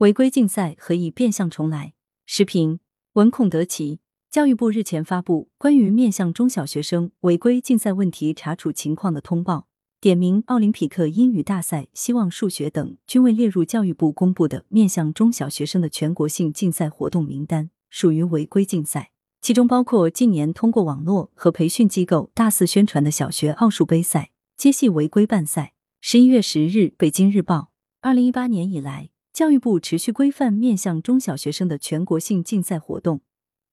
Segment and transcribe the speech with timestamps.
[0.00, 1.92] 违规竞赛何以变相重来？
[2.24, 2.80] 时评：
[3.12, 4.00] 文孔德奇。
[4.30, 9.66] 教育部日前发布关于面向中小学生违规竞赛问题查处情况的通报，
[10.00, 19.10] 点名奥林匹克英语大赛、希望数学等均未列入教育部公布的面向中小学生的全国性竞赛活动名单，属于违规竞赛。
[19.42, 25.74] 其中包括近年通过网络和培训机构大肆宣传的小学奥数杯赛，皆系违规办赛。
[26.00, 27.56] 十一月十日，《北京日报》：
[28.00, 33.20] 二零一八年以来，教育部持续规范面向中小学生的全国性竞赛活动。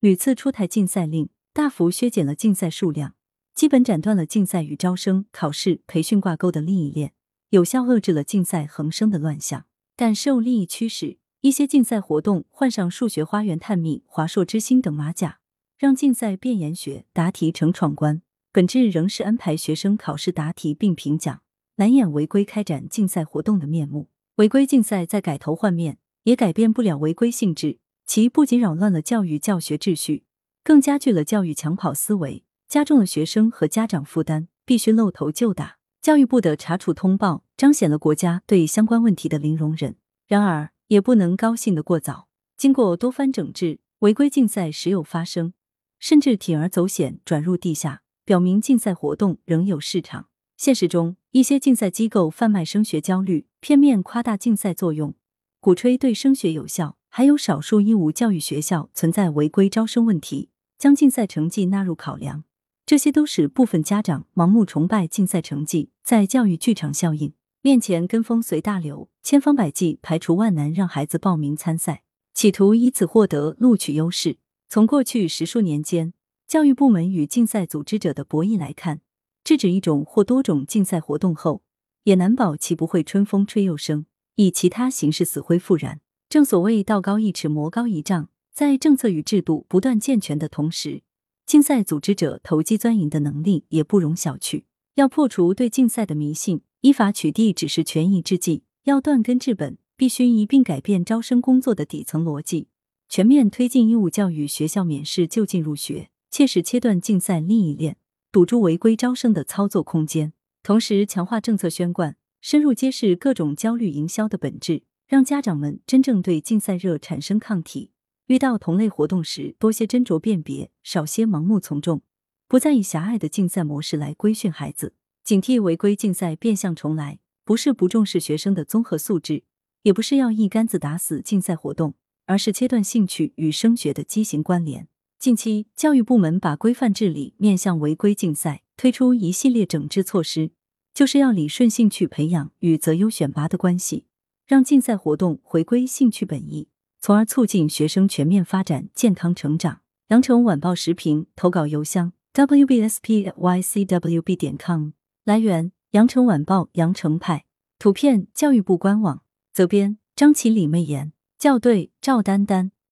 [0.00, 3.14] 屡次出台禁赛令，大幅削减了竞赛数量，
[3.54, 7.12] 基本斩断了竞赛与招生、考试、培训挂钩的利益链，
[7.50, 9.64] 有效遏制了竞赛横生的乱象。
[9.96, 15.40] 但受利益驱使，一些竞赛活动换上数学花园探秘、华硕之星等马甲，
[15.78, 18.20] 让竞赛变研学、答题成闯关，
[18.52, 21.40] 本质仍是安排学生考试答题并评奖，
[21.76, 24.08] 难掩违规开展竞赛活动的面目。
[24.36, 27.78] 违规竞赛在改头换面，也改变不了违规性质。
[28.04, 30.24] 其不仅扰乱了教育教学秩序，
[30.62, 35.78] 更加剧了教育抢跑思维，加重了学生和家长负担，必须露头就打。
[36.02, 39.96] 教育部的查处通报彰显了国家对相关问题的零容忍。
[40.26, 42.28] 然而，也不能高兴得过早。
[42.58, 45.54] 经过多番整治，违规竞赛时有发生，
[45.98, 50.28] 甚至铤而走险转入地下，表明竞赛活动仍有市场。
[50.56, 55.14] 现实中，一些竞赛机构贩卖升学焦虑，片面夸大竞赛作用，
[55.60, 56.96] 鼓吹对升学有效。
[57.08, 62.44] 还有少数义务教育学校存在违规招生问题，将竞赛成绩纳入考量，
[62.84, 67.32] 这些都使部分家长盲目崇拜竞赛成绩，在教育剧场效应
[67.62, 72.02] 面前跟风随大流，千方百计排除万难让孩子报名参赛，
[72.34, 74.36] 企图以此获得录取优势。
[74.68, 76.12] 从过去十数年间，
[76.46, 79.00] 教育部门与竞赛组织者的博弈来看，
[79.46, 81.62] 制止一种或多种竞赛活动后，
[82.02, 86.00] 也难保其不会春风吹又生，以其他形式死灰复燃。
[86.28, 91.04] 正所谓道高一尺，魔高一丈，在政策与制度不断健全的同时，
[91.46, 94.64] 竞赛组织者投机钻营的能力也不容小觑。
[94.96, 102.66] 要破除对竞赛的迷信，依法取缔只是权宜之计；要断根治本，必须一并改变招生工作的底层逻辑，
[103.08, 107.96] 全面推进义务教育学校免试就近入学，切实切断竞赛利益链，
[108.36, 110.34] 堵住违规招生的操作空间。
[110.62, 114.82] 同时，强化政策宣贯，深入揭示各种焦虑营销的本质。
[115.08, 117.92] 让家长们真正对竞赛热产生抗体，
[118.26, 122.02] 遇到同类活动时多些斟酌辨别，少些盲目从众，
[122.46, 124.92] 不再以狭隘的竞赛模式来规训孩子，
[125.24, 127.20] 警惕违规竞赛变相重来。
[127.42, 129.44] 不是不重视学生的综合素质，
[129.84, 131.94] 也不是要一竿子打死竞赛活动，
[132.26, 134.88] 而是切断兴趣与升学的畸形关联。
[135.18, 140.50] 近期，教育部门把规范治理面向违规竞赛，推出一系列整治措施，
[140.92, 144.04] 就是要理顺兴趣培养与择优选拔的关系。
[144.46, 146.68] 让竞赛活动回归兴趣本意，
[147.00, 149.80] 从而促进学生全面发展、健康成长。
[150.08, 154.90] 羊城晚报时评投稿邮箱：wbspycwb 点 com。
[155.24, 157.46] 来源：羊城晚报羊城派。
[157.80, 159.22] 图片：教育部官网。
[159.52, 161.12] 责编：张琪、李媚妍。
[161.40, 162.70] 校对：赵丹丹。